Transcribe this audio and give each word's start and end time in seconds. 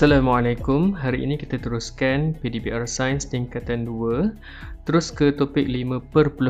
Assalamualaikum. 0.00 0.96
Hari 0.96 1.28
ini 1.28 1.36
kita 1.36 1.60
teruskan 1.60 2.32
PDBR 2.40 2.88
Sains 2.88 3.28
tingkatan 3.28 3.84
2. 3.84 4.32
Terus 4.88 5.12
ke 5.12 5.28
topik 5.28 5.68
5.2 5.68 6.40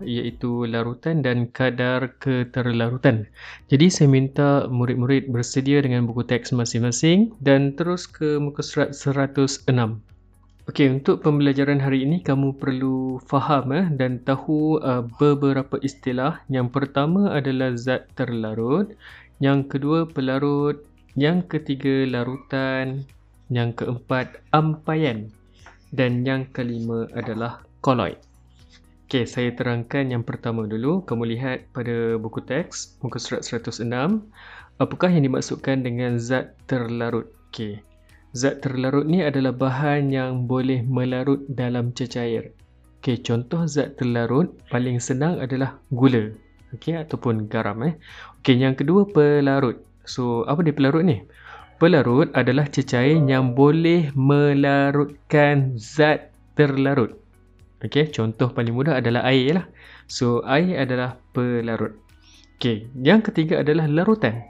iaitu 0.00 0.64
larutan 0.64 1.20
dan 1.20 1.44
kadar 1.52 2.16
keterlarutan. 2.24 3.28
Jadi 3.68 3.92
saya 3.92 4.08
minta 4.08 4.64
murid-murid 4.72 5.28
bersedia 5.28 5.84
dengan 5.84 6.08
buku 6.08 6.24
teks 6.24 6.56
masing-masing 6.56 7.36
dan 7.44 7.76
terus 7.76 8.08
ke 8.08 8.40
muka 8.40 8.64
surat 8.64 8.96
106. 8.96 9.68
Okey, 10.64 10.88
untuk 10.88 11.20
pembelajaran 11.20 11.84
hari 11.84 12.08
ini 12.08 12.24
kamu 12.24 12.56
perlu 12.56 13.20
faham 13.28 13.76
eh, 13.76 13.92
dan 13.92 14.24
tahu 14.24 14.80
uh, 14.80 15.04
beberapa 15.20 15.76
istilah. 15.84 16.40
Yang 16.48 16.72
pertama 16.72 17.28
adalah 17.28 17.76
zat 17.76 18.08
terlarut, 18.16 18.96
yang 19.36 19.68
kedua 19.68 20.08
pelarut, 20.08 20.93
yang 21.14 21.46
ketiga 21.46 22.06
larutan, 22.10 23.06
yang 23.50 23.70
keempat 23.70 24.42
ampaian 24.50 25.30
dan 25.94 26.26
yang 26.26 26.50
kelima 26.50 27.06
adalah 27.14 27.62
koloid. 27.78 28.18
Okey, 29.06 29.30
saya 29.30 29.54
terangkan 29.54 30.10
yang 30.10 30.26
pertama 30.26 30.66
dulu. 30.66 31.06
Kamu 31.06 31.22
lihat 31.22 31.70
pada 31.70 32.18
buku 32.18 32.42
teks 32.42 32.98
muka 32.98 33.22
surat 33.22 33.46
106, 33.46 33.86
apakah 34.82 35.06
yang 35.06 35.22
dimaksudkan 35.30 35.86
dengan 35.86 36.18
zat 36.18 36.58
terlarut? 36.66 37.30
Okey. 37.54 37.78
Zat 38.34 38.66
terlarut 38.66 39.06
ni 39.06 39.22
adalah 39.22 39.54
bahan 39.54 40.10
yang 40.10 40.50
boleh 40.50 40.82
melarut 40.82 41.46
dalam 41.46 41.94
cecair. 41.94 42.50
Okey, 42.98 43.22
contoh 43.22 43.62
zat 43.70 43.94
terlarut 43.94 44.50
paling 44.66 44.98
senang 44.98 45.38
adalah 45.38 45.78
gula. 45.94 46.34
Okey, 46.74 46.98
ataupun 46.98 47.46
garam 47.46 47.86
eh. 47.86 47.94
Okey, 48.42 48.58
yang 48.58 48.74
kedua 48.74 49.06
pelarut. 49.06 49.93
So, 50.04 50.44
apa 50.44 50.60
dia 50.64 50.76
pelarut 50.76 51.04
ni? 51.04 51.24
Pelarut 51.80 52.30
adalah 52.38 52.70
cecair 52.70 53.18
yang 53.26 53.58
boleh 53.58 54.14
melarutkan 54.14 55.74
zat 55.74 56.30
terlarut. 56.54 57.18
Okey, 57.84 58.08
contoh 58.14 58.48
paling 58.54 58.72
mudah 58.72 59.02
adalah 59.02 59.26
air 59.28 59.60
lah. 59.60 59.66
So, 60.08 60.40
air 60.46 60.86
adalah 60.86 61.20
pelarut. 61.36 61.98
Okey, 62.56 62.88
yang 63.02 63.20
ketiga 63.20 63.60
adalah 63.60 63.84
larutan. 63.90 64.40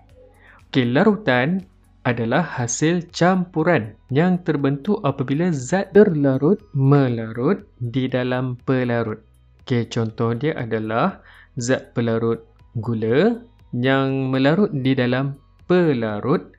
Okey, 0.70 0.86
larutan 0.92 1.64
adalah 2.04 2.44
hasil 2.44 3.08
campuran 3.10 3.96
yang 4.12 4.36
terbentuk 4.44 5.00
apabila 5.02 5.48
zat 5.50 5.96
terlarut 5.96 6.60
melarut 6.76 7.64
di 7.80 8.06
dalam 8.06 8.60
pelarut. 8.68 9.24
Okey, 9.64 9.88
contoh 9.88 10.36
dia 10.36 10.52
adalah 10.60 11.24
zat 11.56 11.96
pelarut 11.96 12.44
gula 12.76 13.40
yang 13.72 14.30
melarut 14.30 14.70
di 14.70 14.94
dalam 14.94 15.34
pelarut 15.66 16.54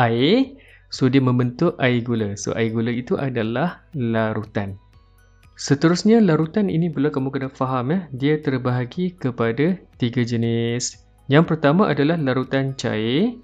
air. 0.00 0.56
So, 0.88 1.12
dia 1.12 1.20
membentuk 1.20 1.76
air 1.76 2.00
gula. 2.00 2.32
So, 2.40 2.56
air 2.56 2.72
gula 2.72 2.88
itu 2.88 3.20
adalah 3.20 3.84
larutan. 3.92 4.80
Seterusnya, 5.58 6.22
larutan 6.22 6.72
ini 6.72 6.88
pula 6.88 7.12
kamu 7.12 7.28
kena 7.34 7.48
faham. 7.52 7.92
Ya, 7.92 8.00
dia 8.14 8.34
terbahagi 8.40 9.18
kepada 9.18 9.76
tiga 10.00 10.22
jenis. 10.22 11.02
Yang 11.28 11.44
pertama 11.54 11.92
adalah 11.92 12.16
larutan 12.16 12.72
cair. 12.78 13.36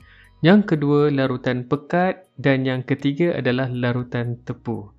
Yang 0.44 0.76
kedua 0.76 1.08
larutan 1.08 1.64
pekat 1.68 2.28
dan 2.36 2.68
yang 2.68 2.84
ketiga 2.84 3.32
adalah 3.36 3.68
larutan 3.68 4.40
tepu. 4.44 4.92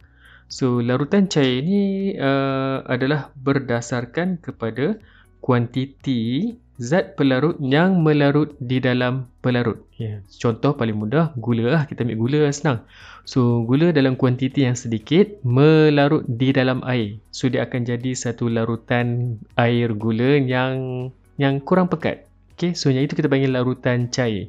So 0.50 0.82
larutan 0.82 1.30
cair 1.30 1.62
ini 1.62 2.14
uh, 2.18 2.86
adalah 2.86 3.34
berdasarkan 3.34 4.42
kepada 4.42 4.98
kuantiti 5.42 6.58
zat 6.82 7.16
pelarut 7.16 7.56
yang 7.62 8.04
melarut 8.04 8.54
di 8.60 8.84
dalam 8.84 9.32
pelarut. 9.40 9.80
Yeah. 9.96 10.24
Contoh 10.28 10.76
paling 10.76 10.98
mudah 11.00 11.32
gula 11.40 11.72
lah 11.72 11.84
kita 11.88 12.04
ambil 12.04 12.20
gula 12.20 12.40
lah 12.48 12.54
senang. 12.54 12.80
So 13.24 13.64
gula 13.64 13.96
dalam 13.96 14.20
kuantiti 14.20 14.68
yang 14.68 14.78
sedikit 14.78 15.40
melarut 15.42 16.28
di 16.28 16.52
dalam 16.52 16.84
air. 16.84 17.18
So 17.32 17.48
dia 17.48 17.66
akan 17.66 17.88
jadi 17.88 18.12
satu 18.14 18.52
larutan 18.52 19.40
air 19.56 19.96
gula 19.96 20.40
yang 20.42 21.10
yang 21.40 21.64
kurang 21.64 21.88
pekat. 21.88 22.28
Okay, 22.56 22.72
so 22.72 22.88
yang 22.88 23.04
itu 23.04 23.20
kita 23.20 23.28
panggil 23.28 23.52
larutan 23.52 24.08
cair 24.08 24.48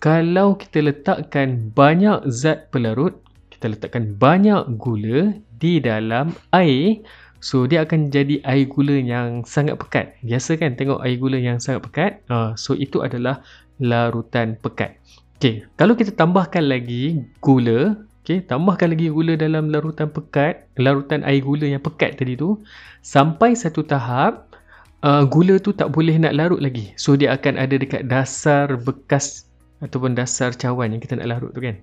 kalau 0.00 0.56
kita 0.56 0.80
letakkan 0.80 1.76
banyak 1.76 2.24
zat 2.32 2.72
pelarut, 2.72 3.20
kita 3.52 3.76
letakkan 3.76 4.16
banyak 4.16 4.64
gula 4.80 5.36
di 5.60 5.76
dalam 5.76 6.32
air, 6.56 7.04
so 7.40 7.66
dia 7.66 7.82
akan 7.82 8.12
jadi 8.12 8.44
air 8.44 8.68
gula 8.68 8.96
yang 9.00 9.42
sangat 9.48 9.80
pekat. 9.80 10.14
Biasa 10.22 10.60
kan 10.60 10.76
tengok 10.76 11.00
air 11.02 11.16
gula 11.16 11.40
yang 11.40 11.58
sangat 11.58 11.82
pekat? 11.88 12.10
Uh, 12.28 12.52
so 12.54 12.76
itu 12.76 13.00
adalah 13.00 13.40
larutan 13.80 14.60
pekat. 14.60 15.00
Okay, 15.40 15.64
kalau 15.80 15.96
kita 15.96 16.12
tambahkan 16.12 16.68
lagi 16.68 17.24
gula, 17.40 17.96
okay, 18.20 18.44
tambahkan 18.44 18.92
lagi 18.92 19.08
gula 19.08 19.40
dalam 19.40 19.72
larutan 19.72 20.12
pekat, 20.12 20.68
larutan 20.76 21.24
air 21.24 21.40
gula 21.40 21.64
yang 21.64 21.80
pekat 21.80 22.20
tadi 22.20 22.36
tu, 22.36 22.60
sampai 23.00 23.56
satu 23.56 23.80
tahap, 23.80 24.52
uh, 25.00 25.24
gula 25.24 25.56
tu 25.56 25.72
tak 25.72 25.90
boleh 25.96 26.20
nak 26.20 26.36
larut 26.36 26.60
lagi. 26.60 26.92
So 27.00 27.16
dia 27.16 27.32
akan 27.32 27.56
ada 27.56 27.74
dekat 27.80 28.04
dasar 28.06 28.76
bekas 28.76 29.48
ataupun 29.80 30.12
dasar 30.12 30.52
cawan 30.52 30.92
yang 30.92 31.00
kita 31.00 31.16
nak 31.16 31.28
larut 31.32 31.52
tu 31.56 31.64
kan. 31.64 31.80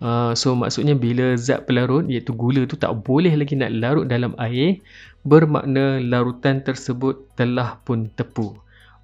Uh, 0.00 0.32
so 0.32 0.56
maksudnya 0.56 0.96
bila 0.96 1.36
zat 1.36 1.68
pelarut 1.68 2.08
iaitu 2.08 2.32
gula 2.32 2.64
tu 2.64 2.80
tak 2.80 3.04
boleh 3.04 3.36
lagi 3.36 3.52
nak 3.52 3.68
larut 3.76 4.08
dalam 4.08 4.32
air 4.40 4.80
bermakna 5.28 6.00
larutan 6.00 6.64
tersebut 6.64 7.28
telah 7.36 7.76
pun 7.84 8.08
tepu. 8.16 8.56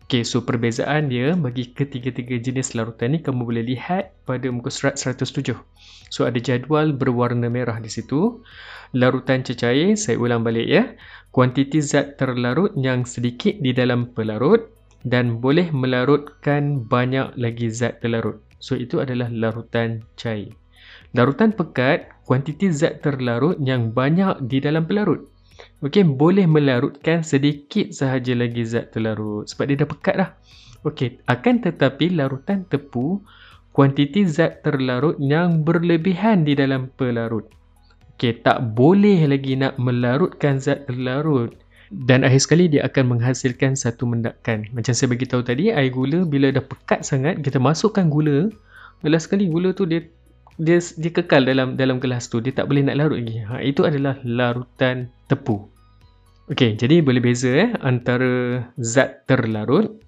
Okey, 0.06 0.22
so 0.22 0.40
perbezaan 0.40 1.10
dia 1.10 1.34
bagi 1.34 1.68
ketiga-tiga 1.68 2.38
jenis 2.38 2.78
larutan 2.78 3.12
ni 3.12 3.18
kamu 3.20 3.42
boleh 3.42 3.64
lihat 3.66 4.14
pada 4.24 4.48
muka 4.48 4.70
surat 4.70 4.96
107. 4.96 5.52
So 6.14 6.24
ada 6.24 6.38
jadual 6.38 6.94
berwarna 6.94 7.50
merah 7.50 7.82
di 7.82 7.90
situ. 7.90 8.40
Larutan 8.94 9.42
cecair, 9.42 9.98
saya 9.98 10.16
ulang 10.16 10.46
balik 10.46 10.64
ya. 10.64 10.94
Kuantiti 11.34 11.82
zat 11.82 12.22
terlarut 12.22 12.72
yang 12.78 13.02
sedikit 13.02 13.58
di 13.58 13.74
dalam 13.74 14.14
pelarut 14.14 14.70
dan 15.02 15.42
boleh 15.42 15.74
melarutkan 15.74 16.86
banyak 16.86 17.34
lagi 17.34 17.66
zat 17.68 17.98
terlarut. 17.98 18.40
So 18.62 18.78
itu 18.78 19.02
adalah 19.02 19.26
larutan 19.28 20.06
cair. 20.14 20.54
Larutan 21.14 21.54
pekat, 21.54 22.10
kuantiti 22.26 22.72
zat 22.74 23.04
terlarut 23.04 23.60
yang 23.62 23.94
banyak 23.94 24.42
di 24.50 24.58
dalam 24.58 24.88
pelarut. 24.88 25.30
Okey, 25.80 26.04
boleh 26.04 26.44
melarutkan 26.44 27.22
sedikit 27.22 27.92
sahaja 27.92 28.34
lagi 28.36 28.66
zat 28.66 28.92
terlarut 28.92 29.46
sebab 29.48 29.64
dia 29.70 29.76
dah 29.80 29.88
pekat 29.88 30.14
dah. 30.18 30.30
Okey, 30.82 31.22
akan 31.30 31.54
tetapi 31.62 32.16
larutan 32.16 32.66
tepu, 32.66 33.22
kuantiti 33.70 34.26
zat 34.26 34.66
terlarut 34.66 35.16
yang 35.22 35.62
berlebihan 35.62 36.42
di 36.42 36.58
dalam 36.58 36.90
pelarut. 36.98 37.48
Okey, 38.16 38.42
tak 38.42 38.74
boleh 38.74 39.28
lagi 39.28 39.54
nak 39.54 39.76
melarutkan 39.76 40.58
zat 40.58 40.88
terlarut 40.88 41.52
dan 41.94 42.26
akhir 42.26 42.42
sekali 42.42 42.66
dia 42.66 42.82
akan 42.82 43.16
menghasilkan 43.16 43.78
satu 43.78 44.10
mendakan. 44.10 44.66
Macam 44.74 44.90
saya 44.90 45.06
bagi 45.06 45.26
tahu 45.28 45.46
tadi, 45.46 45.70
air 45.70 45.94
gula 45.94 46.26
bila 46.26 46.50
dah 46.50 46.64
pekat 46.64 47.06
sangat, 47.06 47.38
kita 47.46 47.62
masukkan 47.62 48.10
gula, 48.10 48.50
last 49.06 49.30
sekali 49.30 49.46
gula 49.46 49.70
tu 49.70 49.86
dia 49.86 50.02
dia 50.56 50.78
dia 50.80 51.10
kekal 51.12 51.44
dalam 51.44 51.76
dalam 51.76 52.00
gelas 52.00 52.28
tu, 52.32 52.40
dia 52.40 52.52
tak 52.52 52.68
boleh 52.68 52.84
nak 52.84 52.96
larut 52.96 53.20
lagi. 53.20 53.44
Ha, 53.44 53.62
itu 53.62 53.84
adalah 53.84 54.20
larutan 54.24 55.12
tepu. 55.28 55.68
Okey, 56.46 56.78
jadi 56.78 57.02
boleh 57.02 57.18
beza 57.18 57.50
eh 57.50 57.70
antara 57.82 58.62
zat 58.78 59.26
terlarut, 59.26 59.98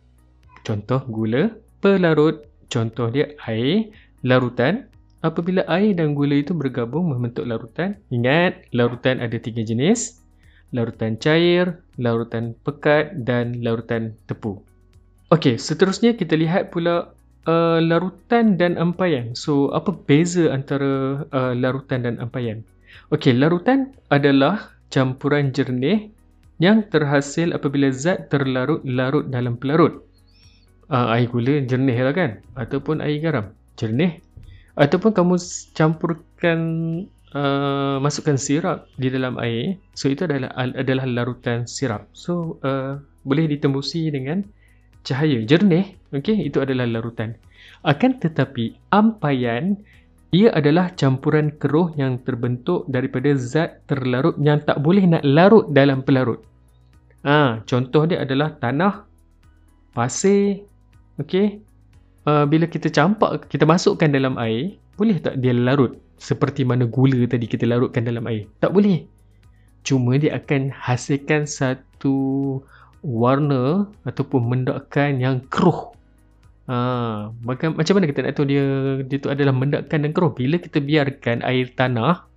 contoh 0.62 1.02
gula, 1.10 1.50
pelarut, 1.82 2.46
contoh 2.70 3.10
dia 3.10 3.34
air, 3.50 3.90
larutan. 4.22 4.86
Apabila 5.18 5.66
air 5.66 5.98
dan 5.98 6.14
gula 6.14 6.38
itu 6.38 6.54
bergabung 6.54 7.10
membentuk 7.10 7.42
larutan, 7.42 7.98
ingat 8.14 8.70
larutan 8.70 9.18
ada 9.18 9.34
tiga 9.34 9.66
jenis 9.66 10.18
larutan 10.72 11.16
cair, 11.16 11.80
larutan 11.96 12.52
pekat 12.64 13.24
dan 13.24 13.64
larutan 13.64 14.16
tepu. 14.28 14.60
Okey, 15.28 15.60
seterusnya 15.60 16.16
kita 16.16 16.36
lihat 16.36 16.72
pula 16.72 17.12
uh, 17.48 17.80
larutan 17.80 18.60
dan 18.60 18.76
ampaian. 18.76 19.32
So, 19.32 19.72
apa 19.72 19.96
beza 19.96 20.52
antara 20.52 21.24
uh, 21.32 21.52
larutan 21.56 22.04
dan 22.04 22.20
ampaian? 22.20 22.60
Okey, 23.08 23.32
larutan 23.32 23.96
adalah 24.12 24.76
campuran 24.92 25.50
jernih 25.56 26.12
yang 26.60 26.84
terhasil 26.92 27.56
apabila 27.56 27.88
zat 27.88 28.28
terlarut 28.28 28.84
larut 28.84 29.24
dalam 29.32 29.56
pelarut. 29.56 30.04
Uh, 30.92 31.16
air 31.16 31.28
gula 31.28 31.64
jernih 31.64 31.96
lah 32.04 32.12
kan? 32.12 32.30
Ataupun 32.56 33.00
air 33.00 33.20
garam 33.24 33.56
jernih. 33.80 34.20
Ataupun 34.76 35.16
kamu 35.16 35.40
campurkan 35.72 36.60
Uh, 37.28 38.00
masukkan 38.00 38.40
sirap 38.40 38.88
di 38.96 39.12
dalam 39.12 39.36
air 39.36 39.76
so 39.92 40.08
itu 40.08 40.24
adalah 40.24 40.48
adalah 40.56 41.04
larutan 41.04 41.68
sirap 41.68 42.08
so 42.16 42.56
uh, 42.64 42.96
boleh 43.20 43.44
ditembusi 43.52 44.08
dengan 44.08 44.48
cahaya 45.04 45.42
jernih. 45.44 45.94
Okey 46.14 46.48
itu 46.48 46.62
adalah 46.62 46.88
larutan. 46.88 47.36
Akan 47.84 48.16
tetapi 48.18 48.74
ampaian 48.90 49.78
ia 50.28 50.52
adalah 50.52 50.92
campuran 50.92 51.52
keruh 51.56 51.92
yang 51.96 52.20
terbentuk 52.20 52.84
daripada 52.88 53.32
zat 53.36 53.80
terlarut 53.88 54.36
yang 54.36 54.60
tak 54.60 54.84
boleh 54.84 55.04
nak 55.08 55.24
larut 55.24 55.72
dalam 55.72 56.04
pelarut. 56.04 56.44
Ha, 57.24 57.64
contoh 57.64 58.04
dia 58.04 58.24
adalah 58.24 58.56
tanah 58.60 59.08
pasir. 59.96 60.64
Okey 61.18 61.60
uh, 62.28 62.44
bila 62.46 62.68
kita 62.68 62.92
campak 62.92 63.48
kita 63.50 63.66
masukkan 63.66 64.06
dalam 64.12 64.38
air 64.38 64.78
Boleh 64.98 65.22
tak 65.22 65.38
dia 65.38 65.54
larut? 65.54 65.94
Seperti 66.18 66.66
mana 66.66 66.82
gula 66.82 67.22
tadi 67.30 67.46
kita 67.46 67.62
larutkan 67.70 68.02
dalam 68.02 68.26
air? 68.26 68.50
Tak 68.58 68.74
boleh. 68.74 69.06
Cuma 69.86 70.18
dia 70.18 70.34
akan 70.34 70.74
hasilkan 70.74 71.46
satu 71.46 72.58
warna 73.02 73.90
ataupun 74.04 74.40
mendakan 74.44 75.22
yang 75.22 75.36
keruh. 75.46 75.94
Ha, 76.68 77.32
maka, 77.32 77.72
macam 77.72 77.96
mana 77.96 78.06
kita 78.10 78.28
nak 78.28 78.34
tahu 78.36 78.46
dia 78.48 78.64
dia 79.08 79.16
tu 79.16 79.32
adalah 79.32 79.56
mendakan 79.56 80.04
dan 80.04 80.12
keruh? 80.12 80.36
Bila 80.36 80.60
kita 80.60 80.84
biarkan 80.84 81.40
air 81.46 81.72
tanah 81.72 82.28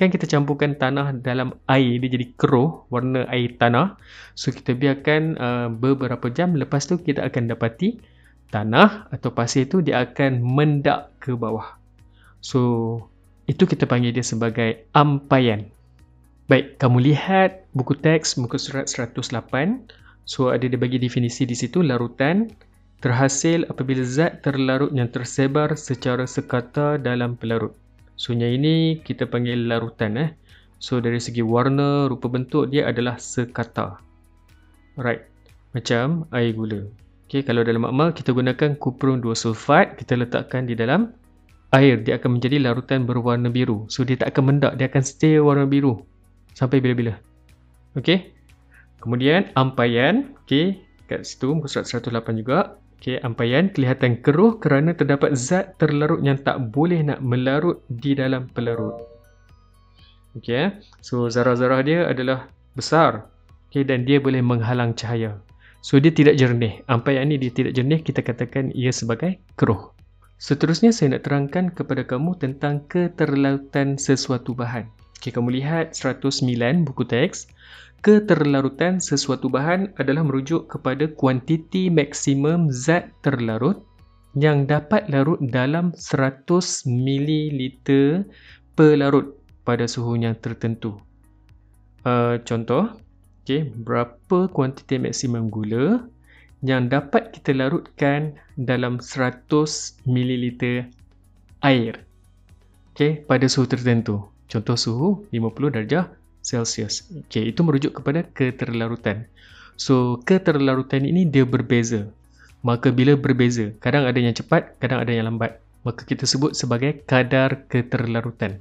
kan 0.00 0.08
kita 0.08 0.24
campurkan 0.24 0.80
tanah 0.80 1.12
dalam 1.20 1.60
air 1.68 2.00
dia 2.00 2.16
jadi 2.16 2.32
keruh 2.40 2.88
warna 2.88 3.28
air 3.28 3.52
tanah 3.60 4.00
so 4.32 4.48
kita 4.48 4.72
biarkan 4.72 5.36
uh, 5.36 5.68
beberapa 5.68 6.32
jam 6.32 6.56
lepas 6.56 6.88
tu 6.88 6.96
kita 6.96 7.20
akan 7.28 7.52
dapati 7.52 8.00
tanah 8.48 9.12
atau 9.12 9.28
pasir 9.36 9.68
tu 9.68 9.84
dia 9.84 10.00
akan 10.08 10.40
mendak 10.40 11.12
ke 11.20 11.36
bawah 11.36 11.76
so 12.40 12.96
itu 13.44 13.68
kita 13.68 13.84
panggil 13.84 14.16
dia 14.16 14.24
sebagai 14.24 14.88
ampayan 14.96 15.68
baik 16.50 16.82
kamu 16.82 17.14
lihat 17.14 17.70
buku 17.78 17.94
teks 17.94 18.34
muka 18.34 18.58
surat 18.58 18.90
108 18.90 19.30
so 20.26 20.50
ada 20.50 20.66
dia 20.66 20.74
bagi 20.74 20.98
definisi 20.98 21.46
di 21.46 21.54
situ 21.54 21.86
larutan 21.86 22.50
terhasil 22.98 23.62
apabila 23.70 24.02
zat 24.02 24.42
terlarut 24.42 24.90
yang 24.90 25.06
tersebar 25.06 25.78
secara 25.78 26.26
sekata 26.26 26.98
dalam 26.98 27.38
pelarut 27.38 27.78
So 28.20 28.36
yang 28.36 28.60
ini 28.60 29.00
kita 29.00 29.24
panggil 29.24 29.64
larutan 29.64 30.20
eh. 30.20 30.36
So 30.76 31.00
dari 31.00 31.16
segi 31.16 31.40
warna, 31.40 32.04
rupa 32.04 32.28
bentuk 32.28 32.68
dia 32.68 32.84
adalah 32.84 33.16
sekata. 33.16 33.96
Right. 35.00 35.24
Macam 35.72 36.28
air 36.36 36.52
gula. 36.52 36.84
Okay, 37.24 37.40
kalau 37.40 37.64
dalam 37.64 37.88
makmal 37.88 38.12
kita 38.12 38.36
gunakan 38.36 38.76
kuprum 38.76 39.24
2 39.24 39.32
sulfat, 39.32 39.96
kita 39.96 40.20
letakkan 40.20 40.68
di 40.68 40.76
dalam 40.76 41.16
air. 41.72 41.96
Dia 42.04 42.20
akan 42.20 42.36
menjadi 42.36 42.60
larutan 42.60 43.08
berwarna 43.08 43.48
biru. 43.48 43.88
So 43.88 44.04
dia 44.04 44.20
tak 44.20 44.36
akan 44.36 44.44
mendak, 44.52 44.76
dia 44.76 44.92
akan 44.92 45.00
stay 45.00 45.40
warna 45.40 45.64
biru. 45.64 46.04
Sampai 46.54 46.82
bila-bila. 46.82 47.16
Okay. 47.96 48.32
Kemudian 49.00 49.50
ampayan. 49.56 50.36
Okay. 50.44 50.82
Kat 51.10 51.26
situ 51.26 51.56
muka 51.56 51.66
surat 51.66 51.88
108 51.88 52.38
juga. 52.38 52.80
Okay, 53.00 53.16
ampayan 53.24 53.72
kelihatan 53.72 54.20
keruh 54.20 54.60
kerana 54.60 54.92
terdapat 54.92 55.32
zat 55.32 55.80
terlarut 55.80 56.20
yang 56.20 56.36
tak 56.36 56.60
boleh 56.68 57.00
nak 57.00 57.24
melarut 57.24 57.80
di 57.88 58.12
dalam 58.12 58.52
pelarut. 58.52 58.92
Okay, 60.36 60.76
so 61.00 61.32
zarah-zarah 61.32 61.80
dia 61.80 62.04
adalah 62.04 62.52
besar 62.76 63.24
okay, 63.72 63.88
dan 63.88 64.04
dia 64.04 64.20
boleh 64.20 64.44
menghalang 64.44 64.92
cahaya. 64.92 65.40
So 65.80 65.96
dia 65.96 66.12
tidak 66.12 66.36
jernih. 66.36 66.84
Ampayan 66.92 67.32
ni 67.32 67.40
dia 67.40 67.48
tidak 67.48 67.72
jernih, 67.72 68.04
kita 68.04 68.20
katakan 68.20 68.68
ia 68.76 68.92
sebagai 68.92 69.40
keruh. 69.56 69.96
Seterusnya 70.36 70.92
saya 70.92 71.16
nak 71.16 71.24
terangkan 71.24 71.72
kepada 71.72 72.04
kamu 72.04 72.36
tentang 72.36 72.84
keterlarutan 72.84 73.96
sesuatu 73.96 74.52
bahan. 74.52 74.92
Okay, 75.20 75.36
kamu 75.36 75.60
lihat 75.60 75.92
109 75.92 76.48
buku 76.88 77.04
teks 77.04 77.44
keterlarutan 78.00 79.04
sesuatu 79.04 79.52
bahan 79.52 79.92
adalah 80.00 80.24
merujuk 80.24 80.72
kepada 80.72 81.12
kuantiti 81.12 81.92
maksimum 81.92 82.72
zat 82.72 83.12
terlarut 83.20 83.84
yang 84.32 84.64
dapat 84.64 85.04
larut 85.12 85.36
dalam 85.44 85.92
100 85.92 86.48
ml 86.88 87.60
per 88.72 88.96
larut 88.96 89.36
pada 89.68 89.84
suhu 89.84 90.16
yang 90.16 90.32
tertentu. 90.40 90.96
Uh, 92.08 92.40
contoh, 92.48 92.88
okay, 93.44 93.68
berapa 93.68 94.48
kuantiti 94.48 94.96
maksimum 94.96 95.52
gula 95.52 96.08
yang 96.64 96.88
dapat 96.88 97.36
kita 97.36 97.52
larutkan 97.52 98.40
dalam 98.56 99.04
100 99.04 99.52
ml 100.08 100.44
air 101.60 102.08
okay, 102.96 103.20
pada 103.28 103.44
suhu 103.52 103.68
tertentu. 103.68 104.39
Contoh 104.50 104.74
suhu 104.74 105.08
50 105.30 105.70
darjah 105.70 106.10
Celsius. 106.42 107.06
Okey, 107.06 107.54
itu 107.54 107.62
merujuk 107.62 108.02
kepada 108.02 108.26
keterlarutan. 108.26 109.30
So, 109.78 110.18
keterlarutan 110.26 111.06
ini 111.06 111.22
dia 111.24 111.46
berbeza. 111.46 112.10
Maka 112.60 112.92
bila 112.92 113.16
berbeza, 113.16 113.72
kadang 113.80 114.04
ada 114.04 114.18
yang 114.20 114.36
cepat, 114.36 114.76
kadang 114.82 115.00
ada 115.00 115.08
yang 115.14 115.30
lambat. 115.30 115.62
Maka 115.86 116.04
kita 116.04 116.28
sebut 116.28 116.52
sebagai 116.52 117.00
kadar 117.08 117.64
keterlarutan. 117.72 118.60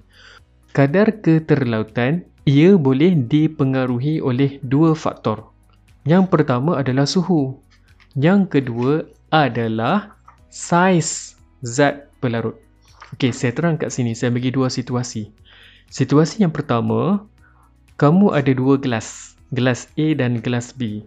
Kadar 0.72 1.20
keterlarutan 1.20 2.24
ia 2.48 2.80
boleh 2.80 3.12
dipengaruhi 3.18 4.24
oleh 4.24 4.62
dua 4.64 4.96
faktor. 4.96 5.52
Yang 6.08 6.32
pertama 6.32 6.80
adalah 6.80 7.04
suhu. 7.04 7.60
Yang 8.16 8.62
kedua 8.62 9.04
adalah 9.34 10.16
saiz 10.48 11.36
zat 11.66 12.08
pelarut. 12.24 12.56
Okey, 13.18 13.36
saya 13.36 13.52
terang 13.52 13.76
kat 13.76 13.92
sini. 13.92 14.16
Saya 14.16 14.32
bagi 14.32 14.54
dua 14.54 14.72
situasi. 14.72 15.39
Situasi 15.90 16.46
yang 16.46 16.54
pertama, 16.54 17.26
kamu 17.98 18.30
ada 18.38 18.54
dua 18.54 18.78
gelas, 18.78 19.34
gelas 19.50 19.90
A 19.98 20.14
dan 20.14 20.38
gelas 20.38 20.70
B. 20.70 21.02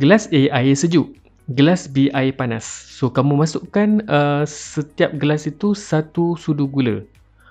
Gelas 0.00 0.24
A 0.32 0.40
air 0.56 0.72
sejuk, 0.72 1.12
gelas 1.52 1.84
B 1.84 2.08
air 2.16 2.32
panas. 2.32 2.64
So 2.64 3.12
kamu 3.12 3.44
masukkan 3.44 4.00
uh, 4.08 4.48
setiap 4.48 5.12
gelas 5.20 5.44
itu 5.44 5.76
satu 5.76 6.32
sudu 6.40 6.64
gula. 6.64 7.04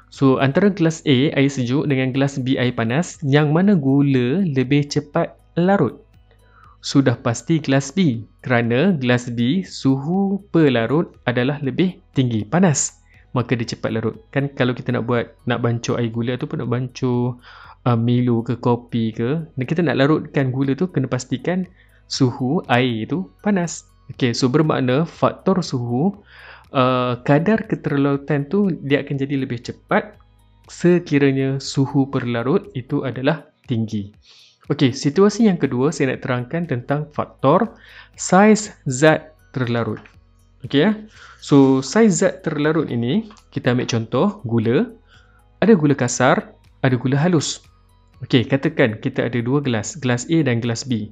So 0.09 0.41
antara 0.41 0.73
gelas 0.73 1.05
A 1.05 1.37
air 1.37 1.51
sejuk 1.53 1.85
dengan 1.85 2.09
gelas 2.09 2.41
B 2.41 2.57
air 2.57 2.73
panas, 2.73 3.21
yang 3.21 3.53
mana 3.53 3.77
gula 3.77 4.41
lebih 4.41 4.89
cepat 4.89 5.37
larut? 5.53 6.01
Sudah 6.81 7.17
pasti 7.17 7.61
gelas 7.61 7.93
B 7.93 8.25
kerana 8.41 8.93
gelas 8.97 9.29
B 9.29 9.61
suhu 9.61 10.41
pelarut 10.49 11.13
adalah 11.29 11.61
lebih 11.61 12.01
tinggi, 12.17 12.41
panas. 12.41 13.04
Maka 13.35 13.59
dia 13.59 13.67
cepat 13.75 13.91
larut. 13.91 14.15
Kan 14.31 14.47
kalau 14.55 14.71
kita 14.71 14.95
nak 14.95 15.11
buat 15.11 15.35
nak 15.43 15.59
bancuh 15.59 15.99
air 15.99 16.07
gula 16.07 16.39
ataupun 16.39 16.63
nak 16.63 16.71
bancuh 16.71 17.35
uh, 17.83 17.97
Milo 17.99 18.39
ke 18.41 18.55
kopi 18.55 19.11
ke 19.11 19.43
kita 19.59 19.83
nak 19.83 19.99
larutkan 19.99 20.55
gula 20.55 20.71
tu 20.73 20.87
kena 20.87 21.11
pastikan 21.11 21.67
suhu 22.07 22.63
air 22.71 23.05
tu 23.11 23.27
panas. 23.43 23.85
Okay, 24.15 24.31
so 24.31 24.47
bermakna 24.47 25.03
faktor 25.03 25.59
suhu 25.59 26.13
uh, 26.71 27.19
kadar 27.27 27.65
keterlarutan 27.67 28.47
tu 28.47 28.71
dia 28.87 29.03
akan 29.03 29.15
jadi 29.19 29.35
lebih 29.43 29.59
cepat. 29.59 30.15
Sekiranya 30.65 31.61
suhu 31.61 32.09
perlarut 32.09 32.73
itu 32.73 33.05
adalah 33.05 33.45
tinggi. 33.69 34.09
Okay, 34.65 34.89
situasi 34.89 35.45
yang 35.45 35.61
kedua 35.61 35.93
saya 35.93 36.15
nak 36.15 36.25
terangkan 36.25 36.65
tentang 36.65 37.05
faktor 37.13 37.77
saiz 38.17 38.73
zat 38.89 39.37
terlarut 39.53 40.01
Okay, 40.65 40.81
ya. 40.81 40.91
so 41.37 41.85
saiz 41.85 42.25
zat 42.25 42.41
terlarut 42.41 42.89
ini 42.89 43.29
kita 43.53 43.77
ambil 43.77 43.85
contoh 43.85 44.41
gula 44.49 44.89
ada 45.61 45.77
gula 45.77 45.93
kasar 45.93 46.57
ada 46.81 46.97
gula 46.97 47.21
halus 47.21 47.61
Okey, 48.23 48.47
katakan 48.47 48.97
kita 49.03 49.27
ada 49.27 49.37
dua 49.43 49.59
gelas, 49.59 49.99
gelas 49.99 50.23
A 50.31 50.41
dan 50.41 50.63
gelas 50.63 50.87
B. 50.87 51.11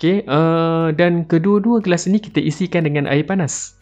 Okey, 0.00 0.26
uh, 0.26 0.88
dan 0.96 1.28
kedua-dua 1.28 1.78
gelas 1.78 2.10
ini 2.10 2.18
kita 2.18 2.42
isikan 2.42 2.82
dengan 2.82 3.06
air 3.06 3.22
panas. 3.22 3.78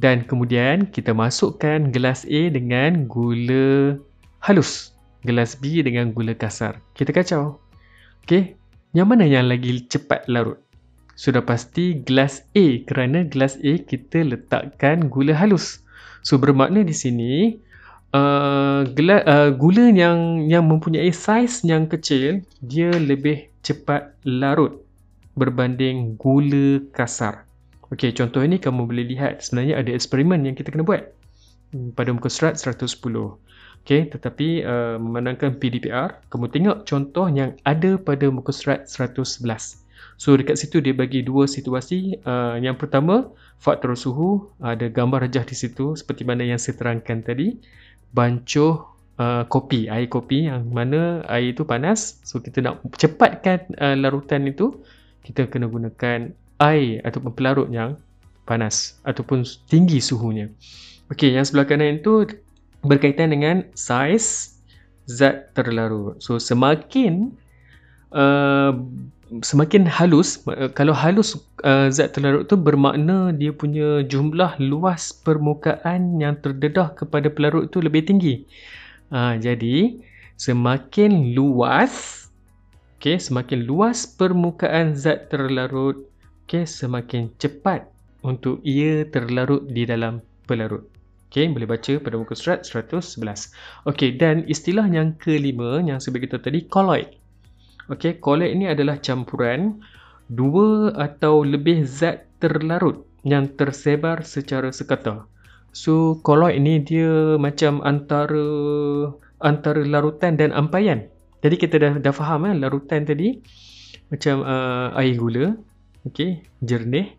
Dan 0.00 0.24
kemudian 0.24 0.88
kita 0.88 1.12
masukkan 1.12 1.92
gelas 1.92 2.24
A 2.24 2.48
dengan 2.48 3.04
gula 3.04 4.00
halus, 4.40 4.96
gelas 5.28 5.58
B 5.60 5.84
dengan 5.84 6.16
gula 6.16 6.32
kasar. 6.32 6.80
Kita 6.96 7.12
kacau. 7.12 7.60
Okey, 8.24 8.56
yang 8.96 9.12
mana 9.12 9.28
yang 9.28 9.50
lagi 9.50 9.84
cepat 9.84 10.24
larut? 10.24 10.63
Sudah 11.14 11.46
pasti 11.46 12.02
gelas 12.02 12.42
A 12.58 12.82
kerana 12.86 13.22
gelas 13.22 13.54
A 13.62 13.72
kita 13.78 14.26
letakkan 14.26 15.06
gula 15.06 15.34
halus. 15.34 15.82
So 16.26 16.40
bermakna 16.42 16.82
di 16.82 16.96
sini 16.96 17.32
uh, 18.14 18.82
gela, 18.94 19.22
uh, 19.22 19.50
gula 19.54 19.90
yang 19.94 20.46
yang 20.50 20.66
mempunyai 20.66 21.10
saiz 21.14 21.62
yang 21.62 21.86
kecil 21.86 22.42
dia 22.62 22.90
lebih 22.94 23.50
cepat 23.62 24.14
larut 24.26 24.82
berbanding 25.38 26.18
gula 26.18 26.82
kasar. 26.94 27.46
Okey, 27.92 28.10
contoh 28.16 28.42
ini 28.42 28.58
kamu 28.58 28.90
boleh 28.90 29.06
lihat 29.06 29.44
sebenarnya 29.44 29.78
ada 29.78 29.90
eksperimen 29.94 30.42
yang 30.42 30.58
kita 30.58 30.74
kena 30.74 30.82
buat 30.82 31.14
pada 31.94 32.10
muka 32.10 32.30
surat 32.30 32.58
110. 32.58 32.90
Okey, 33.84 34.08
tetapi 34.08 34.64
uh, 34.64 34.96
memandangkan 34.96 35.60
PDPR, 35.60 36.24
kamu 36.32 36.48
tengok 36.48 36.76
contoh 36.88 37.28
yang 37.28 37.52
ada 37.62 38.00
pada 38.00 38.32
muka 38.32 38.50
surat 38.50 38.88
111. 38.88 39.83
So 40.16 40.38
dekat 40.38 40.56
situ 40.60 40.78
dia 40.78 40.94
bagi 40.94 41.22
dua 41.26 41.50
situasi. 41.50 42.22
Uh, 42.22 42.56
yang 42.62 42.78
pertama, 42.78 43.28
faktor 43.58 43.94
suhu, 43.98 44.50
ada 44.62 44.86
gambar 44.86 45.26
rajah 45.26 45.44
di 45.44 45.56
situ 45.58 45.98
seperti 45.98 46.22
mana 46.22 46.46
yang 46.46 46.60
saya 46.60 46.78
terangkan 46.78 47.20
tadi 47.26 47.58
bancuh 48.14 48.86
uh, 49.18 49.42
kopi, 49.50 49.90
air 49.90 50.06
kopi 50.06 50.46
yang 50.46 50.70
mana 50.70 51.26
air 51.26 51.52
itu 51.52 51.66
panas. 51.66 52.22
So 52.22 52.38
kita 52.38 52.62
nak 52.62 52.82
cepatkan 52.94 53.74
uh, 53.78 53.98
larutan 53.98 54.46
itu, 54.46 54.78
kita 55.26 55.50
kena 55.50 55.66
gunakan 55.66 56.30
air 56.62 57.02
ataupun 57.02 57.34
pelarut 57.34 57.68
yang 57.74 57.98
panas 58.46 59.00
ataupun 59.02 59.42
tinggi 59.66 59.98
suhunya. 59.98 60.52
Okey, 61.12 61.36
yang 61.36 61.44
sebelah 61.44 61.68
kanan 61.68 62.00
itu 62.00 62.28
berkaitan 62.84 63.32
dengan 63.32 63.64
saiz 63.72 64.56
zat 65.08 65.52
terlarut. 65.52 66.20
So 66.20 66.40
semakin 66.40 67.32
uh, 68.12 68.72
semakin 69.40 69.88
halus 69.88 70.44
uh, 70.46 70.68
kalau 70.72 70.92
halus 70.92 71.36
uh, 71.64 71.88
zat 71.88 72.12
terlarut 72.12 72.46
tu 72.46 72.56
bermakna 72.60 73.32
dia 73.32 73.50
punya 73.50 74.04
jumlah 74.04 74.56
luas 74.60 75.10
permukaan 75.24 76.20
yang 76.20 76.36
terdedah 76.44 76.92
kepada 76.92 77.32
pelarut 77.32 77.72
tu 77.72 77.80
lebih 77.80 78.04
tinggi 78.04 78.44
uh, 79.10 79.34
jadi 79.40 79.96
semakin 80.36 81.32
luas 81.32 82.26
okay, 83.00 83.16
semakin 83.16 83.64
luas 83.64 84.04
permukaan 84.04 84.92
zat 84.92 85.32
terlarut 85.32 86.04
okay, 86.44 86.68
semakin 86.68 87.32
cepat 87.40 87.88
untuk 88.24 88.60
ia 88.64 89.08
terlarut 89.08 89.64
di 89.72 89.88
dalam 89.88 90.20
pelarut 90.44 90.84
Okay, 91.34 91.50
boleh 91.50 91.66
baca 91.66 91.98
pada 91.98 92.14
muka 92.14 92.38
surat 92.38 92.62
111. 92.62 93.18
Okay, 93.90 94.14
dan 94.14 94.46
istilah 94.46 94.86
yang 94.86 95.18
kelima 95.18 95.82
yang 95.82 95.98
saya 95.98 96.14
beritahu 96.14 96.38
tadi, 96.38 96.62
colloid. 96.70 97.10
Okay, 97.84 98.16
colloid 98.16 98.56
ini 98.56 98.64
adalah 98.64 98.96
campuran 98.96 99.84
dua 100.32 100.96
atau 100.96 101.44
lebih 101.44 101.84
zat 101.84 102.24
terlarut 102.40 103.04
yang 103.28 103.52
tersebar 103.60 104.24
secara 104.24 104.72
sekata. 104.72 105.28
So, 105.76 106.16
colloid 106.24 106.56
ini 106.56 106.80
dia 106.80 107.36
macam 107.36 107.84
antara 107.84 108.40
antara 109.44 109.84
larutan 109.84 110.40
dan 110.40 110.56
ampaian. 110.56 111.04
Jadi 111.44 111.60
kita 111.60 111.76
dah 111.76 111.92
dah 112.00 112.14
faham 112.14 112.48
eh, 112.48 112.56
larutan 112.56 113.04
tadi 113.04 113.44
macam 114.08 114.40
uh, 114.48 114.96
air 114.96 115.20
gula, 115.20 115.52
okay, 116.08 116.40
jernih. 116.64 117.12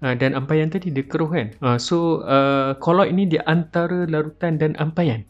Uh, 0.00 0.16
dan 0.16 0.32
ampaian 0.32 0.72
tadi 0.72 0.88
dia 0.88 1.04
keruh 1.04 1.28
kan. 1.28 1.52
Uh, 1.60 1.76
so 1.76 2.24
uh, 2.24 2.72
colloid 2.80 3.12
ini 3.12 3.28
dia 3.28 3.44
antara 3.44 4.08
larutan 4.08 4.56
dan 4.56 4.72
ampaian. 4.80 5.20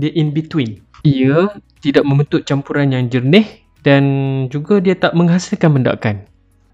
Dia 0.00 0.08
in 0.16 0.32
between. 0.32 0.80
Ia 1.04 1.52
tidak 1.84 2.08
membentuk 2.08 2.48
campuran 2.48 2.96
yang 2.96 3.12
jernih 3.12 3.65
dan 3.86 4.02
juga 4.50 4.82
dia 4.82 4.98
tak 4.98 5.14
menghasilkan 5.14 5.78
mendakan. 5.78 6.26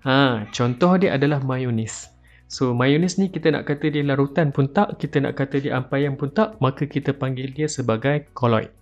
Ha, 0.09 0.49
contoh 0.57 0.97
dia 0.97 1.13
adalah 1.13 1.45
mayonis. 1.45 2.09
So 2.49 2.73
mayonis 2.73 3.21
ni 3.21 3.29
kita 3.29 3.53
nak 3.53 3.69
kata 3.69 3.93
dia 3.93 4.01
larutan 4.01 4.49
pun 4.49 4.73
tak, 4.73 4.97
kita 4.97 5.21
nak 5.21 5.37
kata 5.37 5.61
dia 5.61 5.77
ampaian 5.77 6.17
pun 6.17 6.33
tak, 6.33 6.57
maka 6.65 6.89
kita 6.89 7.13
panggil 7.13 7.53
dia 7.53 7.69
sebagai 7.69 8.25
colloid. 8.33 8.73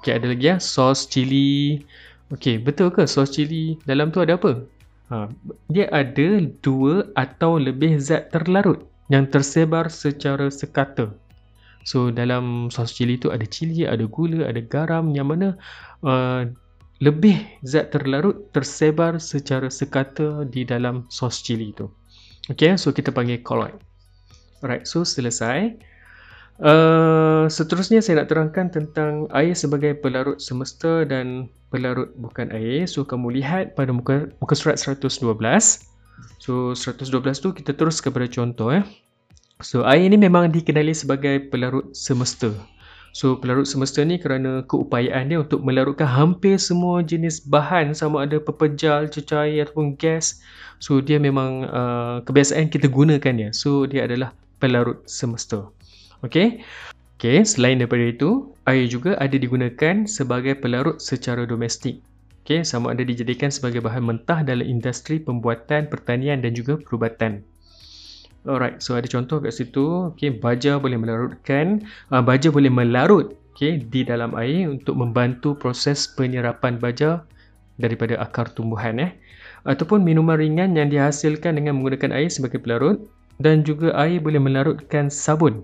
Okay, 0.00 0.16
ada 0.16 0.30
lagi 0.30 0.54
ya, 0.54 0.62
sos 0.62 1.10
cili. 1.10 1.82
Okay, 2.30 2.62
betul 2.62 2.94
ke 2.94 3.10
sos 3.10 3.34
cili 3.34 3.74
dalam 3.90 4.14
tu 4.14 4.22
ada 4.22 4.38
apa? 4.38 4.62
Ha, 5.10 5.26
dia 5.66 5.90
ada 5.90 6.46
dua 6.62 7.10
atau 7.18 7.58
lebih 7.58 7.98
zat 7.98 8.30
terlarut 8.30 8.86
yang 9.10 9.26
tersebar 9.26 9.90
secara 9.90 10.46
sekata. 10.46 11.10
So 11.82 12.14
dalam 12.14 12.70
sos 12.70 12.94
cili 12.94 13.18
tu 13.18 13.34
ada 13.34 13.42
cili, 13.42 13.82
ada 13.82 14.06
gula, 14.06 14.46
ada 14.46 14.62
garam 14.62 15.10
yang 15.10 15.34
mana 15.34 15.58
uh, 16.06 16.46
lebih 17.00 17.40
zat 17.64 17.96
terlarut 17.96 18.52
tersebar 18.52 19.16
secara 19.16 19.72
sekata 19.72 20.44
di 20.44 20.68
dalam 20.68 21.08
sos 21.08 21.40
cili 21.40 21.72
tu. 21.72 21.88
Okay, 22.52 22.76
so 22.76 22.92
kita 22.92 23.08
panggil 23.08 23.40
colloid. 23.40 23.76
Alright, 24.60 24.84
so 24.84 25.00
selesai. 25.04 25.72
Uh, 26.60 27.48
seterusnya 27.48 28.04
saya 28.04 28.20
nak 28.20 28.28
terangkan 28.28 28.68
tentang 28.68 29.24
air 29.32 29.56
sebagai 29.56 29.96
pelarut 29.96 30.44
semesta 30.44 31.08
dan 31.08 31.48
pelarut 31.72 32.12
bukan 32.20 32.52
air. 32.52 32.84
So 32.84 33.08
kamu 33.08 33.40
lihat 33.40 33.80
pada 33.80 33.96
muka 33.96 34.28
muka 34.44 34.52
surat 34.52 34.76
112. 34.76 35.24
So 36.36 36.76
112 36.76 37.40
tu 37.40 37.56
kita 37.56 37.72
terus 37.72 38.04
kepada 38.04 38.28
contoh 38.28 38.76
eh. 38.76 38.84
So 39.64 39.88
air 39.88 40.04
ini 40.04 40.20
memang 40.20 40.52
dikenali 40.52 40.92
sebagai 40.92 41.48
pelarut 41.48 41.96
semesta. 41.96 42.52
So 43.10 43.34
pelarut 43.34 43.66
semesta 43.66 44.06
ni 44.06 44.22
kerana 44.22 44.62
keupayaan 44.70 45.34
dia 45.34 45.42
untuk 45.42 45.66
melarutkan 45.66 46.06
hampir 46.06 46.62
semua 46.62 47.02
jenis 47.02 47.42
bahan 47.42 47.90
sama 47.90 48.22
ada 48.22 48.38
pepejal, 48.38 49.10
cecair 49.10 49.66
ataupun 49.66 49.98
gas. 49.98 50.38
So 50.78 51.02
dia 51.02 51.18
memang 51.18 51.66
uh, 51.66 52.22
kebiasaan 52.22 52.70
kita 52.70 52.86
gunakan 52.86 53.34
dia. 53.34 53.50
So 53.50 53.84
dia 53.84 54.06
adalah 54.06 54.30
pelarut 54.62 55.02
semesta. 55.10 55.66
Okey. 56.22 56.62
Okey, 57.20 57.44
selain 57.44 57.76
daripada 57.76 58.00
itu, 58.00 58.48
air 58.64 58.88
juga 58.88 59.12
ada 59.20 59.36
digunakan 59.36 60.08
sebagai 60.08 60.56
pelarut 60.56 61.04
secara 61.04 61.44
domestik. 61.44 62.00
Okey, 62.46 62.64
sama 62.64 62.96
ada 62.96 63.04
dijadikan 63.04 63.52
sebagai 63.52 63.84
bahan 63.84 64.00
mentah 64.00 64.40
dalam 64.40 64.64
industri 64.64 65.20
pembuatan, 65.20 65.92
pertanian 65.92 66.40
dan 66.40 66.56
juga 66.56 66.80
perubatan. 66.80 67.44
Alright, 68.48 68.80
so 68.80 68.96
ada 68.96 69.04
contoh 69.04 69.36
kat 69.44 69.52
situ. 69.52 70.12
Okey, 70.16 70.40
baja 70.40 70.80
boleh 70.80 70.96
melarutkan, 70.96 71.84
uh, 72.08 72.24
baja 72.24 72.48
boleh 72.48 72.72
melarut 72.72 73.36
okey 73.52 73.84
di 73.92 74.00
dalam 74.00 74.32
air 74.32 74.64
untuk 74.72 74.96
membantu 74.96 75.52
proses 75.52 76.08
penyerapan 76.08 76.80
baja 76.80 77.20
daripada 77.76 78.16
akar 78.16 78.48
tumbuhan 78.56 78.96
eh. 78.96 79.12
Ataupun 79.68 80.00
minuman 80.00 80.40
ringan 80.40 80.72
yang 80.72 80.88
dihasilkan 80.88 81.60
dengan 81.60 81.76
menggunakan 81.76 82.16
air 82.16 82.32
sebagai 82.32 82.64
pelarut 82.64 83.04
dan 83.36 83.60
juga 83.60 83.92
air 83.92 84.20
boleh 84.24 84.40
melarutkan 84.40 85.12
sabun 85.12 85.60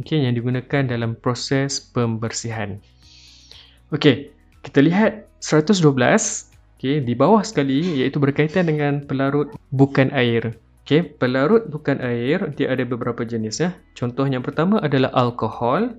okay, 0.00 0.20
yang 0.20 0.36
digunakan 0.36 0.84
dalam 0.84 1.16
proses 1.16 1.80
pembersihan. 1.80 2.76
Okey, 3.92 4.32
kita 4.64 4.84
lihat 4.84 5.28
112 5.40 5.80
okay, 6.76 7.00
di 7.00 7.12
bawah 7.16 7.40
sekali 7.40 8.04
iaitu 8.04 8.20
berkaitan 8.20 8.68
dengan 8.68 9.00
pelarut 9.04 9.52
bukan 9.72 10.12
air. 10.12 10.56
Okay, 10.82 11.06
pelarut 11.06 11.70
bukan 11.70 12.02
air 12.02 12.50
dia 12.58 12.74
ada 12.74 12.82
beberapa 12.82 13.22
jenis 13.22 13.62
ya. 13.62 13.70
Contoh 13.94 14.26
yang 14.26 14.42
pertama 14.42 14.82
adalah 14.82 15.14
alkohol 15.14 15.94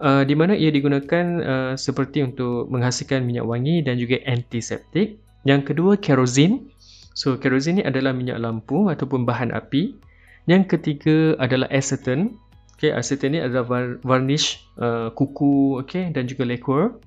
uh, 0.00 0.24
di 0.24 0.32
mana 0.32 0.56
ia 0.56 0.72
digunakan 0.72 1.26
uh, 1.44 1.72
seperti 1.76 2.24
untuk 2.24 2.72
menghasilkan 2.72 3.22
minyak 3.28 3.44
wangi 3.44 3.84
dan 3.84 4.00
juga 4.00 4.24
antiseptik. 4.24 5.20
Yang 5.44 5.74
kedua 5.74 6.00
kerosin. 6.00 6.72
So 7.12 7.36
kerosin 7.36 7.78
ni 7.78 7.82
adalah 7.84 8.16
minyak 8.16 8.40
lampu 8.40 8.88
ataupun 8.88 9.28
bahan 9.28 9.52
api. 9.52 10.00
Yang 10.48 10.74
ketiga 10.74 11.36
adalah 11.36 11.68
acetone 11.68 12.40
Okay, 12.82 12.90
acetate 12.90 13.30
ni 13.30 13.38
adalah 13.38 13.62
varnish 14.02 14.58
uh, 14.74 15.14
kuku 15.14 15.78
okay, 15.78 16.10
dan 16.10 16.26
juga 16.26 16.42
lacquer. 16.42 16.98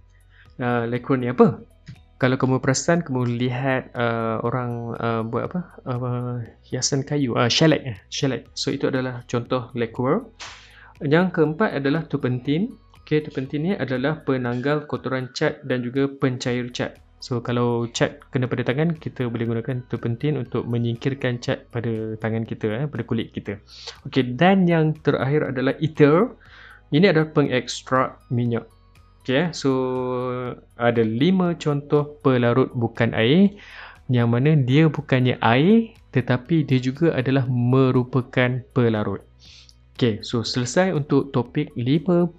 Uh, 0.56 0.88
lacquer 0.88 1.20
ni 1.20 1.28
apa? 1.28 1.60
Kalau 2.16 2.40
kamu 2.40 2.64
perasan, 2.64 3.04
kamu 3.04 3.28
lihat 3.36 3.92
uh, 3.92 4.40
orang 4.40 4.96
uh, 4.96 5.22
buat 5.28 5.52
apa? 5.52 5.60
Uh, 5.84 6.40
hiasan 6.64 7.04
kayu, 7.04 7.36
uh, 7.36 7.52
shellac. 7.52 7.84
Eh, 7.84 8.00
shellac. 8.08 8.48
So, 8.56 8.72
itu 8.72 8.88
adalah 8.88 9.28
contoh 9.28 9.68
lacquer. 9.76 10.24
Yang 11.04 11.36
keempat 11.36 11.76
adalah 11.76 12.08
turpentine. 12.08 12.72
Okay, 13.04 13.20
turpentine 13.20 13.62
ni 13.62 13.74
adalah 13.76 14.24
penanggal 14.24 14.88
kotoran 14.88 15.30
cat 15.36 15.62
dan 15.68 15.84
juga 15.84 16.08
pencair 16.08 16.72
cat. 16.72 16.98
So 17.26 17.42
kalau 17.42 17.90
cat 17.90 18.22
kena 18.30 18.46
pada 18.46 18.62
tangan 18.62 19.02
kita 19.02 19.26
boleh 19.26 19.50
gunakan 19.50 19.82
turpentine 19.90 20.38
untuk 20.38 20.70
menyingkirkan 20.70 21.42
cat 21.42 21.66
pada 21.74 22.14
tangan 22.22 22.46
kita 22.46 22.86
eh, 22.86 22.86
pada 22.86 23.02
kulit 23.02 23.34
kita. 23.34 23.58
Okey 24.06 24.38
dan 24.38 24.70
yang 24.70 24.94
terakhir 25.02 25.50
adalah 25.50 25.74
ether. 25.82 26.38
Ini 26.94 27.10
adalah 27.10 27.34
pengekstrak 27.34 28.22
minyak. 28.30 28.70
Okey 29.26 29.42
eh. 29.42 29.48
so 29.58 29.74
ada 30.78 31.02
lima 31.02 31.58
contoh 31.58 32.22
pelarut 32.22 32.70
bukan 32.78 33.10
air 33.18 33.58
yang 34.06 34.30
mana 34.30 34.54
dia 34.54 34.86
bukannya 34.86 35.42
air 35.42 35.98
tetapi 36.14 36.62
dia 36.62 36.78
juga 36.78 37.10
adalah 37.18 37.50
merupakan 37.50 38.62
pelarut. 38.70 39.26
Okey 39.98 40.22
so 40.22 40.46
selesai 40.46 40.94
untuk 40.94 41.34
topik 41.34 41.74
5.2. 41.74 42.38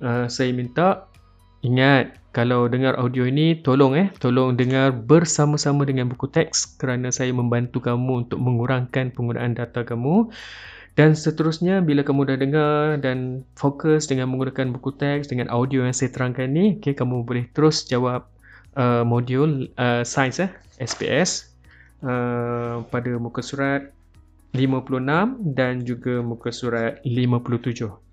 Uh, 0.00 0.26
saya 0.32 0.50
minta 0.56 1.12
ingat 1.60 2.16
kalau 2.32 2.64
dengar 2.64 2.96
audio 2.96 3.28
ini 3.28 3.60
tolong 3.60 4.00
eh 4.00 4.08
tolong 4.16 4.56
dengar 4.56 4.96
bersama-sama 4.96 5.84
dengan 5.84 6.08
buku 6.08 6.24
teks 6.24 6.80
kerana 6.80 7.12
saya 7.12 7.36
membantu 7.36 7.84
kamu 7.84 8.24
untuk 8.24 8.40
mengurangkan 8.40 9.12
penggunaan 9.12 9.52
data 9.52 9.84
kamu 9.84 10.32
dan 10.94 11.18
seterusnya 11.18 11.82
bila 11.82 12.06
kamu 12.06 12.30
dah 12.30 12.38
dengar 12.38 12.78
dan 13.02 13.42
fokus 13.58 14.06
dengan 14.06 14.30
menggunakan 14.30 14.70
buku 14.70 14.94
teks 14.94 15.26
dengan 15.26 15.50
audio 15.50 15.82
yang 15.82 15.94
saya 15.94 16.14
terangkan 16.14 16.50
ni 16.54 16.78
okay, 16.78 16.94
kamu 16.94 17.26
boleh 17.26 17.50
terus 17.50 17.82
jawab 17.86 18.30
uh, 18.78 19.02
modul 19.02 19.66
uh, 19.74 20.06
sains 20.06 20.38
eh 20.38 20.50
SPS 20.78 21.50
uh, 22.06 22.86
pada 22.94 23.10
muka 23.18 23.42
surat 23.42 23.90
56 24.54 25.02
dan 25.58 25.82
juga 25.82 26.22
muka 26.22 26.54
surat 26.54 27.02
57 27.02 28.04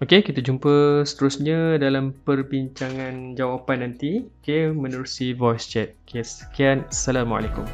Okey, 0.00 0.24
kita 0.24 0.40
jumpa 0.40 1.04
seterusnya 1.04 1.76
dalam 1.76 2.16
perbincangan 2.24 3.36
jawapan 3.36 3.84
nanti. 3.84 4.24
Okey, 4.40 4.72
menerusi 4.72 5.36
voice 5.36 5.68
chat. 5.68 5.92
Okey, 6.08 6.24
sekian. 6.24 6.88
Assalamualaikum. 6.88 7.68